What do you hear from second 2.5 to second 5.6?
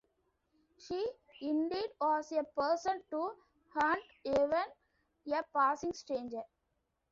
person to haunt even a